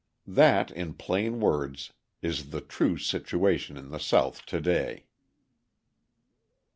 [0.25, 1.93] That, in plain words,
[2.23, 5.05] is the true situation in the South to day.